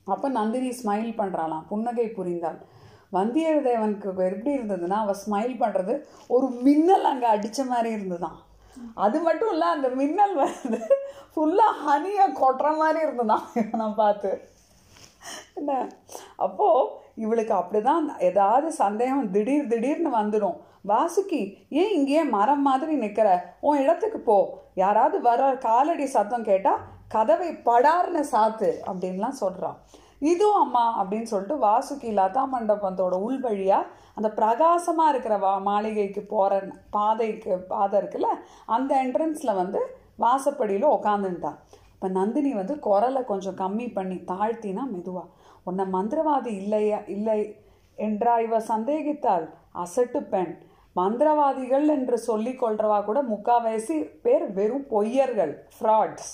அப்போ 0.07 0.27
நந்தினி 0.37 0.69
ஸ்மைல் 0.81 1.11
பண்ணுறாளாம் 1.19 1.65
புன்னகை 1.71 2.05
புரிந்தாள். 2.17 2.59
வந்தியத்தேவனுக்கு 3.15 4.07
எப்படி 4.31 4.51
இருந்ததுன்னா 4.57 4.97
அவள் 5.03 5.21
ஸ்மைல் 5.23 5.53
பண்ணுறது 5.63 5.93
ஒரு 6.35 6.47
மின்னல் 6.65 7.09
அங்கே 7.11 7.27
அடித்த 7.33 7.63
மாதிரி 7.71 7.89
இருந்ததுதான் 7.97 8.37
அது 9.05 9.17
மட்டும் 9.27 9.51
இல்லை 9.53 9.67
அந்த 9.75 9.87
மின்னல் 9.99 10.35
வந்து 10.43 10.79
ஃபுல்லாக 11.33 11.81
ஹனியை 11.85 12.25
கொட்டுற 12.41 12.67
மாதிரி 12.81 12.99
இருந்ததுதான் 13.05 13.45
நான் 13.81 13.99
பார்த்து. 14.01 14.31
என்ன? 15.59 15.71
அப்போது 16.45 16.91
இவளுக்கு 17.17 17.53
அப்படிதான் 17.53 18.05
ஏதாவது 18.19 18.71
சந்தேகம் 18.73 19.31
திடீர் 19.31 19.67
திடீர்னு 19.67 20.11
வந்துடும் 20.17 20.57
வாசுகி 20.87 21.41
ஏன் 21.69 21.93
இங்கேயே 21.93 22.23
மரம் 22.29 22.61
மாதிரி 22.61 22.93
நிற்கிற 22.95 23.29
உன் 23.59 23.81
இடத்துக்கு 23.83 24.19
போ. 24.19 24.37
யாராவது 24.75 25.17
வர 25.19 25.55
காலடி 25.59 26.05
சத்தம் 26.07 26.43
கேட்டால் 26.43 26.83
கதவை 27.07 27.49
படார்னு 27.65 28.23
சாத்து 28.31 28.69
அப்படின்லாம் 28.87 29.39
சொல்கிறான் 29.39 29.77
இதுவும் 30.21 30.61
அம்மா 30.61 30.83
அப்படின்னு 30.99 31.23
சொல்லிட்டு 31.23 31.55
வாசுகி 31.57 32.11
லதா 32.11 32.43
மண்டபத்தோட 32.53 33.15
உள் 33.21 33.39
வழியாக 33.39 33.89
அந்த 34.15 34.29
பிரகாசமாக 34.31 35.11
இருக்கிற 35.11 35.35
வா 35.37 35.51
மாளிகைக்கு 35.59 36.21
போகிற 36.25 36.61
பாதைக்கு 36.89 37.55
பாதை 37.67 37.99
இருக்குல்ல 37.99 38.29
அந்த 38.67 38.91
என்ட்ரன்ஸில் 39.03 39.53
வந்து 39.55 39.81
வாசப்படியில் 40.19 40.93
உக்காந்துட்டான் 40.93 41.59
இப்போ 41.91 42.07
நந்தினி 42.09 42.53
வந்து 42.53 42.75
குரலை 42.79 43.21
கொஞ்சம் 43.23 43.55
கம்மி 43.55 43.87
பண்ணி 43.93 44.17
தாழ்த்தினா 44.27 44.83
மெதுவாக 44.89 45.27
உன்னை 45.69 45.85
மந்திரவாதி 45.95 46.51
இல்லையா 46.61 46.99
இல்லை 47.15 47.39
என்றா 47.97 48.33
இவ 48.47 48.57
சந்தேகித்தாள். 48.71 49.45
அசட்டு 49.83 50.19
பெண். 50.33 50.53
மந்திரவாதிகள் 50.95 51.85
என்று 51.95 52.17
சொல்லிக் 52.27 52.61
கொள்றவா 52.61 52.99
கூட 53.07 53.19
முக்காவாசி 53.31 53.95
பேர் 54.25 54.45
வெறும் 54.57 54.85
பொய்யர்கள் 54.93 55.53
ஃப்ராட்ஸ் 55.75 56.31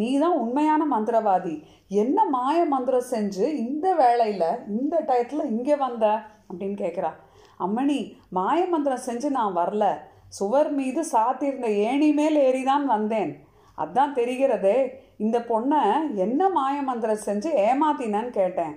நீ 0.00 0.08
தான் 0.22 0.36
உண்மையான 0.42 0.82
மந்திரவாதி. 0.94 1.54
என்ன 2.02 2.18
மாய 2.34 2.58
மந்திரம் 2.72 3.10
செஞ்சு 3.10 3.46
இந்த 3.66 3.86
வேலையில் 4.00 4.48
இந்த 4.78 4.94
டயத்தில் 5.08 5.50
இங்கே 5.54 5.76
வந்த? 5.86 6.06
அப்படின்னு 6.48 6.76
கேட்குறா 6.84 7.10
அம்மணி 7.66 7.98
மாய 8.38 8.60
மந்திரம் 8.72 9.06
செஞ்சு 9.08 9.28
நான் 9.38 9.56
வரல. 9.60 9.86
சுவர் 10.38 10.70
மீது 10.78 11.00
சாத்தியிருந்த 11.14 11.68
ஏணி 11.88 12.10
மேல் 12.18 12.38
ஏறி 12.46 12.62
தான் 12.70 12.86
வந்தேன். 12.94 13.32
அதான் 13.78 14.16
தெரிகிறதே. 14.18 14.76
இந்த 15.16 15.38
பொண்ணை 15.38 15.80
என்ன 16.14 16.48
மாய 16.48 16.82
மந்திரம் 16.82 17.24
செஞ்சு 17.26 17.50
ஏமாத்தினான்னு 17.68 18.30
கேட்டேன். 18.30 18.74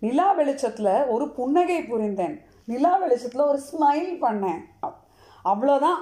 நிலா 0.00 0.32
வெளிச்சத்தில் 0.32 0.92
ஒரு 1.06 1.24
புன்னகை 1.38 1.80
புரிந்தேன். 1.82 2.36
நிலா 2.64 2.96
வெளிச்சத்தில் 2.96 3.48
ஒரு 3.50 3.60
ஸ்மைல் 3.70 4.12
பண்ணேன். 4.24 4.60
அவ்வளோதான் 5.44 6.00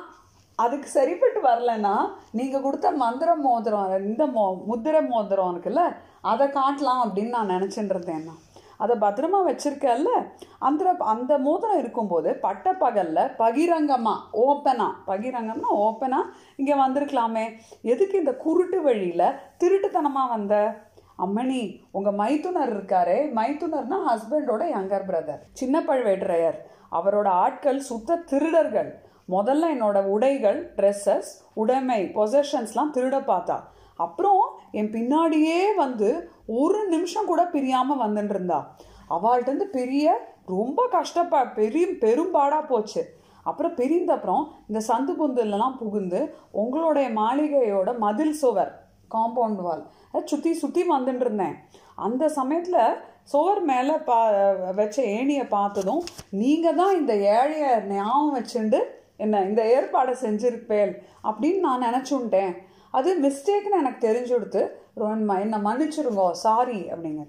அதுக்கு 0.65 0.88
சரிப்பட்டு 0.88 1.41
வரலன்னா 1.43 1.95
நீங்கள் 2.38 2.62
கொடுத்த 2.62 2.91
மந்திர 2.91 3.31
மோதிரம் 3.35 4.05
இந்த 4.11 4.26
மோ 4.26 4.45
முத்திர 4.71 4.97
மோதிரம் 5.09 5.50
இருக்குல்ல 5.55 5.83
அதை 6.21 6.47
காட்டலாம் 6.47 7.03
அப்படின்னு 7.05 7.37
நான் 7.37 7.55
நினச்சிட்டு 7.55 7.95
இருந்தேன் 7.95 8.25
நான். 8.25 8.43
அதை 8.76 8.97
பத்திரமா 9.00 9.40
வச்சுருக்கல்ல 9.49 10.11
அந்த 10.59 10.95
அந்த 10.99 11.38
மோதிரம் 11.38 11.78
இருக்கும்போது 11.78 12.35
பட்ட 12.35 12.73
பகல்ல 12.73 13.18
பகிரங்கமா 13.38 14.14
ஓப்பனா 14.47 14.88
பகிரங்கம்னா 15.06 15.71
ஓப்பனா 15.76 16.21
இங்க 16.56 16.75
வந்திருக்கலாமே. 16.75 17.47
எதுக்கு 17.83 18.18
இந்த 18.18 18.35
குருட்டு 18.35 18.83
வழியில 18.83 19.23
திருட்டுத்தனமா 19.64 20.25
வந்த? 20.28 20.85
அம்மணி 21.18 21.62
உங்க 21.90 22.12
மைத்துனர் 22.12 22.73
இருக்காரே. 22.76 23.18
மைத்துனர்னா 23.38 23.99
ஹஸ்பண்டோட 24.09 24.62
யங்கர் 24.76 25.06
பிரதர் 25.11 25.42
சின்ன 25.52 25.80
பழுவேட்ரையர் 25.80 26.59
அவரோட 26.92 27.28
ஆட்கள் 27.28 27.78
சுத்த 27.78 28.16
திருடர்கள். 28.16 28.90
முதல்ல 29.28 29.64
என்னோட 29.75 30.04
உடைகள் 30.04 30.59
ட்ரெஸ்ஸஸ் 30.76 31.30
உடைமை 31.54 32.00
பொசஷன்ஸ்லாம் 32.14 32.92
திருட 32.92 33.16
பார்த்தா. 33.30 33.56
அப்புறம் 33.97 34.42
என் 34.71 34.90
பின்னாடியே 34.90 35.61
வந்து 35.76 36.30
ஒரு 36.49 36.87
நிமிஷம் 36.87 37.25
கூட 37.25 37.45
பிரியாமல் 37.47 37.99
வந்துட்டு 37.99 38.29
இருந்தா 38.29 38.76
அவள்கிட்ட 39.11 39.49
இருந்து 39.49 39.67
பெரிய 39.69 40.33
ரொம்ப 40.47 40.88
கஷ்டப்பா 40.93 41.45
பெரிய 41.45 41.87
பெரும்பாடாக 42.00 42.67
போச்சு. 42.67 43.03
அப்புறம் 43.45 43.75
பிரிந்த 43.75 44.12
அப்புறம் 44.12 44.55
இந்த 44.69 44.81
சந்து 44.88 45.12
பொந்துலலாம் 45.12 45.76
புகுந்து 45.79 46.35
உங்களுடைய 46.53 47.09
மாளிகையோட 47.09 47.99
மதில் 47.99 48.33
சுவர் 48.33 48.87
காம்பவுண்ட் 49.11 49.57
வால் 49.57 49.87
சுற்றி 50.25 50.55
சுற்றி 50.55 50.83
வந்துட்டு 50.91 51.21
இருந்தேன் 51.21 51.57
அந்த 51.95 52.29
சமயத்தில் 52.29 52.99
சுவர் 53.25 53.61
மேலே 53.61 53.99
பா 53.99 54.31
வச்ச 54.71 55.03
ஏணியை 55.03 55.49
பார்த்ததும் 55.49 56.03
நீங்கள் 56.31 56.75
தான் 56.75 56.97
இந்த 56.97 57.15
ஏழையை 57.15 57.87
ஞாபகம் 57.88 58.35
வச்சுண்டு 58.35 58.81
என்ன 59.17 59.45
இந்த 59.45 59.62
ஏற்பாடை 59.62 60.12
செஞ்சிருப்பேல் 60.23 60.93
அப்படின்னு 61.23 61.61
நான் 61.61 61.83
நினச்சுட்டேன் 61.83 62.55
அது 62.91 63.21
மிஸ்டேக்னு 63.21 63.79
எனக்கு 63.79 64.07
தெரிஞ்சு 64.07 64.35
கொடுத்து 64.35 64.86
என்னை 64.97 65.59
மன்னிச்சிருங்கோ 65.61 66.31
சாரி 66.31 66.91
அப்படிங்க 66.91 67.26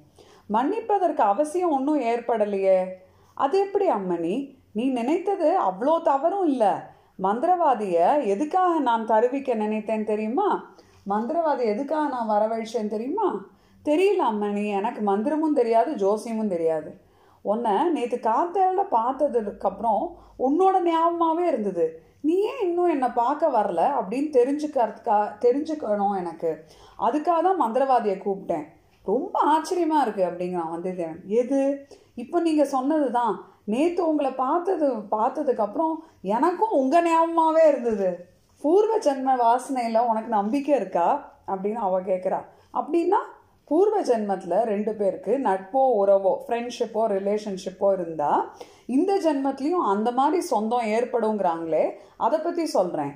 மன்னிப்பதற்கு 0.49 1.17
அவசியம் 1.17 1.71
ஒன்றும் 1.71 2.01
ஏற்படலையே. 2.01 2.85
அது 3.33 3.59
எப்படி 3.59 3.89
அம்மணி? 3.89 4.55
நீ 4.71 4.85
நினைத்தது 4.85 5.59
அவ்வளோ 5.61 6.01
தவறும் 6.01 6.47
இல்லை. 6.47 6.71
மந்திரவாதியை 7.23 8.25
எதுக்காக 8.25 8.79
நான் 8.79 9.05
தருவிக்க 9.05 9.53
நினைத்தேன் 9.53 10.05
தெரியுமா? 10.05 10.71
மந்திரவாதி 11.09 11.65
எதுக்காக 11.65 12.07
நான் 12.07 12.29
வரவழைச்சேன் 12.29 12.87
தெரியுமா? 12.87 13.45
தெரியல 13.85 14.21
அம்மணி 14.21 14.65
எனக்கு 14.67 15.01
மந்திரமும் 15.01 15.53
தெரியாது 15.53 15.91
ஜோசியமும் 15.95 16.47
தெரியாது. 16.47 16.97
உன்னை 17.41 17.89
நேற்று 17.89 18.17
காத்தால 18.17 18.81
பார்த்ததுக்கப்புறம் 18.91 20.15
உன்னோட 20.39 20.89
ஞாபகமாகவே 20.89 21.47
இருந்தது. 21.47 22.06
நீ 22.21 22.35
ஏன் 22.41 22.63
இன்னும் 22.67 22.89
என்னை 22.89 23.09
பார்க்க 23.09 23.49
வரல 23.49 23.81
அப்படின்னு 23.99 24.29
தெரிஞ்சுக்கிறதுக்கா 24.37 25.17
தெரிஞ்சுக்கணும் 25.45 26.15
எனக்கு. 26.17 26.65
அதுக்காக 26.99 27.41
தான் 27.41 27.61
மந்திரவாதியை 27.61 28.17
கூப்பிட்டேன். 28.23 28.65
ரொம்ப 29.05 29.39
ஆச்சரியமாக 29.39 30.03
இருக்குது 30.05 30.29
அப்படிங்கிறான் 30.29 30.73
வந்தியத்தேவன் 30.73 31.21
எது? 31.25 31.87
இப்போ 32.15 32.39
நீங்கள் 32.39 32.73
சொன்னது 32.75 33.11
தான். 33.11 33.35
நேற்று 33.63 34.07
உங்களை 34.07 34.31
பார்த்தது 34.31 34.87
பார்த்ததுக்கப்புறம் 34.91 35.95
எனக்கும் 36.21 36.77
உங்கள் 36.79 37.05
ஞாபகமாகவே 37.07 37.67
இருந்தது. 37.67 38.09
பூர்வ 38.61 38.97
ஜென்ம 38.97 39.35
வாசனையில் 39.43 40.07
உனக்கு 40.09 40.29
நம்பிக்கை 40.29 40.75
இருக்கா? 40.75 41.35
அப்படின்னு 41.47 41.81
அவள் 41.87 42.03
கேட்குறா 42.03 42.39
அப்படின்னா 42.73 43.19
பூர்வ 43.67 43.97
ஜென்மத்தில் 44.01 44.57
ரெண்டு 44.63 44.91
பேருக்கு 44.95 45.33
நட்போ 45.45 45.81
உறவோ 45.97 46.33
ஃப்ரெண்ட்ஷிப்போ 46.43 47.01
ரிலேஷன்ஷிப்போ 47.13 47.87
இருந்தால் 47.95 48.43
இந்த 48.89 49.13
ஜென்மத்திலையும் 49.23 49.87
அந்த 49.87 50.09
மாதிரி 50.11 50.39
சொந்தம் 50.47 50.89
ஏற்படுங்கிறாங்களே 50.91 51.85
அதை 52.17 52.37
பற்றி 52.39 52.65
சொல்கிறேன் 52.71 53.13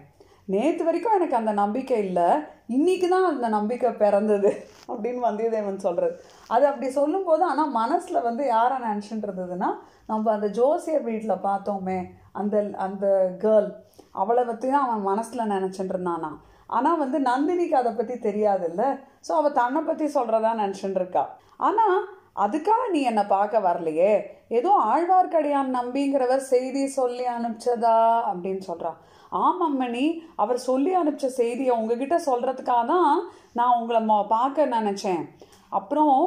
நேற்று 0.47 0.83
வரைக்கும் 0.83 1.15
எனக்கு 1.15 1.35
அந்த 1.35 1.51
நம்பிக்கை 1.53 1.97
இல்லை 2.01 2.27
இன்னைக்கு 2.69 3.07
தான் 3.07 3.27
அந்த 3.27 3.47
நம்பிக்கை 3.49 3.89
பிறந்தது 3.95 4.49
அப்படின்னு 4.87 5.21
வந்தியத்தேவன் 5.21 5.77
சொல்கிறது 5.79 6.15
அது 6.49 6.63
அப்படி 6.67 6.87
சொல்லும்போது 6.91 7.43
ஆனால் 7.43 7.73
மனசில் 7.73 8.25
வந்து 8.25 8.43
யாரை 8.47 8.77
நினச்சிட்டு 8.85 9.27
இருந்ததுன்னா 9.27 9.69
நம்ம 10.07 10.31
அந்த 10.33 10.47
ஜோசியர் 10.57 11.05
வீட்டில் 11.05 11.43
பார்த்தோமே 11.43 11.99
அந்த 12.33 12.57
அந்த 12.79 13.05
கேர்ள் 13.41 13.69
அவளை 14.13 14.43
பற்றி 14.43 14.67
தான் 14.67 14.87
அவன் 14.87 15.03
மனசில் 15.03 15.51
நினச்சிட்டு 15.53 15.93
இருந்தானா 15.93 16.31
ஆனால் 16.71 16.97
வந்து 16.97 17.19
நந்தினிக்கு 17.19 17.77
அதை 17.81 17.91
பற்றி 17.91 18.13
தெரியாதுல்ல. 18.13 18.83
ஸோ 19.27 19.31
அவள் 19.31 19.51
தன்னை 19.51 19.81
பற்றி 19.81 20.05
சொல்கிறதா 20.05 20.51
நினச்சிட்டு 20.61 20.97
இருக்கா 21.01 21.23
ஆனால் 21.57 21.99
அதுக்காக 22.35 22.83
நீ 22.91 22.99
என்னை 23.01 23.23
பார்க்க 23.23 23.59
வரலையே. 23.59 24.13
ஏதோ 24.49 24.69
ஆழ்வார்க்கடியான் 24.85 25.73
நம்பிங்கிறவர் 25.73 26.49
செய்தி 26.53 26.87
சொல்லி 26.87 27.25
அனுப்பிச்சதா 27.25 27.95
அப்படின்னு 28.31 28.61
சொல்றா. 28.67 28.91
ஆமாம்மணி 29.31 30.05
அவர் 30.35 30.57
சொல்லி 30.57 30.95
அனுப்பிச்ச 30.95 31.25
செய்தியை 31.25 31.75
உங்ககிட்ட 31.75 32.17
சொல்கிறதுக்காக 32.17 32.85
தான் 32.85 33.27
நான் 33.53 33.79
உங்களை 33.79 34.01
மொ- 34.05 34.27
பார்க்க 34.27 34.65
நினச்சேன். 34.65 35.23
அப்புறம் 35.69 36.17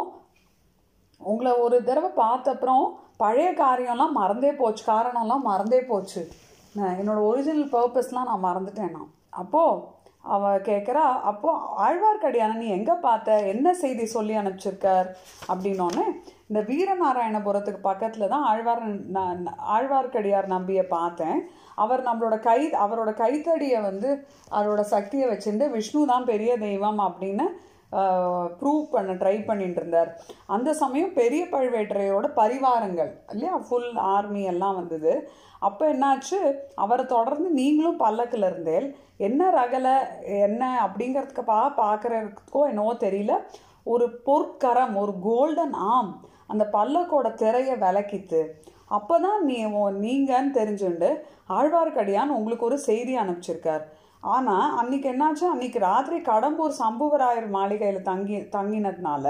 உங்களை 1.19 1.53
ஒரு 1.53 1.85
தடவை 1.85 2.11
பார்த்த 2.11 2.51
அப்புறம் 2.51 2.99
பழைய 3.17 3.51
காரியம்லாம் 3.51 4.11
மறந்தே 4.11 4.53
போச்சு. 4.53 4.93
காரணம்லாம் 4.93 5.41
மறந்தே 5.41 5.81
போச்சு. 5.81 6.23
என்னோடய 6.77 7.27
ஒரிஜினல் 7.27 7.69
பர்பஸ்லாம் 7.69 8.31
நான் 8.31 8.45
மறந்துட்டேன் 8.45 8.91
நான். 8.91 9.11
அப்போது 9.31 9.81
அவள் 10.35 10.65
கேட்குறா 10.69 11.05
அப்போ 11.31 11.51
ஆழ்வார்க்கடியான 11.87 12.57
நீ 12.61 12.67
எங்கே 12.77 12.95
பார்த்த? 13.07 13.39
என்ன 13.53 13.67
செய்தி 13.83 14.05
சொல்லி 14.15 14.35
அனுப்பிச்சிருக்கார்? 14.41 15.09
அப்படின்னோடனே 15.53 16.07
இந்த 16.51 16.61
வீரநாராயணபுரத்துக்கு 16.71 17.81
பக்கத்தில் 17.89 18.33
தான் 18.35 18.47
ஆழ்வார் 18.53 18.83
நான் 19.19 19.43
ஆழ்வார்க்கடியார் 19.77 20.49
நம்பியை 20.55 20.85
பார்த்தேன். 20.97 21.39
அவர் 21.85 22.03
நம்மளோட 22.09 22.37
கை 22.49 22.59
அவரோட 22.85 23.13
கைத்தடியை 23.23 23.79
வந்து 23.91 24.11
அவரோட 24.59 24.83
சக்தியை 24.95 25.29
வச்சுட்டு 25.31 25.69
விஷ்ணு 25.77 26.03
தான் 26.13 26.29
பெரிய 26.33 26.53
தெய்வம் 26.67 27.01
அப்படின்னு 27.09 27.47
ப்ரூவ் 28.61 28.85
பண்ண 28.93 29.11
ட்ரை 29.21 29.35
பண்ணிட்டு 29.49 29.81
இருந்தார் 29.81 30.09
அந்த 30.55 30.69
சமயம் 30.81 31.13
பெரிய 31.19 31.43
பழுவேட்டரையரோட 31.53 32.29
பரிவாரங்கள் 32.39 33.11
இல்லையா? 33.33 33.55
ஃபுல் 33.67 33.93
ஆர்மி 34.15 34.43
எல்லாம் 34.53 34.79
வந்தது. 34.81 35.13
அப்போ 35.69 35.85
என்னாச்சு? 35.93 36.41
அவரை 36.85 37.05
தொடர்ந்து 37.13 37.51
நீங்களும் 37.61 38.01
பல்லக்கில் 38.05 38.49
இருந்தேன் 38.51 38.87
என்ன 39.21 39.51
ரகலை 39.59 39.95
என்ன 40.47 40.63
அப்படிங்கிறதுக்கு 40.85 41.43
பா 41.51 41.59
பார்க்குறதுக்கோ 41.83 42.63
என்னவோ 42.71 42.93
தெரியல. 43.07 43.35
ஒரு 43.93 44.07
பொற்கரம் 44.29 44.95
ஒரு 45.03 45.13
கோல்டன் 45.27 45.75
ஆம் 45.95 46.13
அந்த 46.53 46.65
பல்லக்கோட 46.77 47.29
திரையை 47.43 47.77
விளக்கித்து 47.85 48.41
அப்பதான் 48.97 49.41
நீ 49.49 49.57
நீங்கன்னு 50.07 50.51
தெரிஞ்சுண்டு 50.59 51.09
ஆழ்வார்க்கடியான் 51.59 52.35
உங்களுக்கு 52.39 52.67
ஒரு 52.71 52.79
செய்தி 52.89 53.15
அனுப்பிச்சிருக்கார். 53.23 53.85
ஆனால் 54.35 54.75
அன்னைக்கு 54.81 55.09
என்னாச்சு? 55.13 55.45
அன்றைக்கி 55.53 55.79
ராத்திரி 55.87 56.19
கடம்பூர் 56.29 56.75
சம்புவராயர் 56.83 57.49
மாளிகையில் 57.57 58.07
தங்கி 58.11 58.37
தங்கினதுனால 58.57 59.27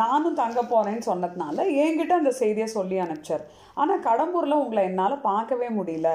நானும் 0.00 0.38
தங்க 0.42 0.60
போகிறேன்னு 0.62 1.08
சொன்னதுனால 1.10 1.56
என்கிட்ட 1.84 2.14
அந்த 2.20 2.32
செய்தியை 2.40 2.68
சொல்லி 2.76 2.96
அனுப்பிச்சார். 3.04 3.44
ஆனால் 3.80 4.04
கடம்பூரில் 4.08 4.62
உங்களை 4.62 4.82
என்னால் 4.90 5.24
பார்க்கவே 5.30 5.68
முடியல. 5.78 6.10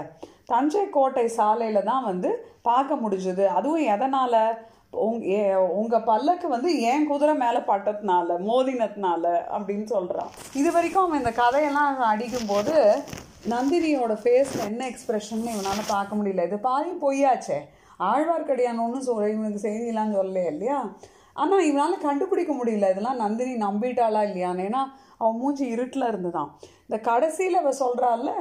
தஞ்சை 0.50 0.89
கோட்டை 0.89 1.27
சாலையில் 1.27 1.84
தான் 1.84 2.03
வந்து 2.03 2.46
பார்க்க 2.62 2.96
முடிஞ்சது. 2.96 3.46
அதுவும் 3.46 3.84
எதனால்? 3.84 4.58
உங் 4.91 5.22
ஏ- 5.22 6.01
பல்லக்கு 6.06 6.48
வந்து 6.48 6.82
ஏன் 6.82 7.08
குதிரை 7.08 7.36
மேலே 7.36 7.58
பட்டதுனால 7.58 8.38
மோதினதுனால 8.38 9.41
அப்படின்னு 9.58 9.84
சொல்கிறான் 9.84 10.29
இது 10.53 10.72
வரைக்கும் 10.72 11.03
அவன் 11.03 11.18
இந்த 11.18 11.32
கதையெல்லாம் 11.32 12.00
அடிக்கும்போது 12.00 13.03
நந்தினியோட 13.50 14.18
ஃபேஸில் 14.24 14.65
என்ன 14.65 14.88
எக்ஸ்பிரஷன் 14.88 15.53
இவனால் 15.53 15.86
பார்க்க 15.88 16.15
முடியல. 16.15 16.44
இது 16.44 16.60
பாதி 16.60 16.89
பொய்யாச்சே. 16.89 17.60
ஆழ்வார்க்கடியான் 18.00 18.82
ஒன்றும் 18.82 19.01
சொல்ல 19.01 19.29
இவனுக்கு 19.29 19.70
செய்தியெல்லாம் 19.70 20.15
சொல்லலையே 20.15 20.46
இல்லையா? 20.46 20.94
ஆனால் 21.34 21.63
இவனால் 21.63 21.98
கண்டுபிடிக்க 21.98 22.53
முடியல. 22.53 22.89
இதெல்லாம் 22.89 23.15
நந்தினி 23.15 23.65
நம்பிட்டாளா 23.65 24.20
இல்லையான்னு. 24.20 24.70
ஏன்னா 24.70 24.86
அவன் 25.18 25.38
மூஞ்சி 25.38 25.65
இருட்டில் 25.65 26.08
இருந்துதான். 26.08 26.58
இந்த 26.82 27.01
கடைசியில் 27.01 27.56
அவள் 27.56 27.79
சொல்கிறாள்ல 27.79 28.32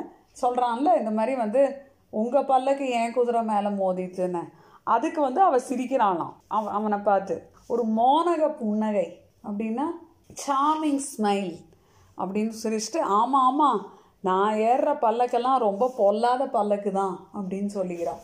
சொல்கிறான்ல 0.43 0.99
இந்த 0.99 1.11
மாதிரி 1.11 1.37
வந்து 1.37 1.88
உங்கள் 2.11 2.45
பல்லக்கு 2.45 2.91
ஏன் 2.91 3.13
குதிரை 3.13 3.43
மேலே 3.43 3.69
மோதிட்டுன்னு. 3.69 4.43
அதுக்கு 4.85 5.21
வந்து 5.21 5.41
அவள் 5.43 5.69
சிரிக்கிறாளாம். 5.69 6.35
அவன் 6.49 6.75
அவனை 6.75 6.99
பார்த்து 6.99 7.51
ஒரு 7.67 7.83
மோனக 7.87 8.49
புன்னகை. 8.57 9.09
அப்படின்னா 9.49 9.87
சாமிங் 10.47 11.01
ஸ்மைல் 11.11 11.53
அப்படின்னு 12.19 12.53
சிரிச்சுட்டு 12.63 13.01
ஆமாம் 13.01 13.43
ஆமாம் 13.43 13.81
நான் 14.21 14.55
ஏறுற 14.55 14.91
பல்லக்கெல்லாம் 15.01 15.59
ரொம்ப 15.59 15.95
பொல்லாத 15.97 16.47
பல்லக்கு 16.47 16.93
தான் 16.93 17.29
அப்படின்னு 17.35 17.71
சொல்லிக்கிறான் 17.75 18.23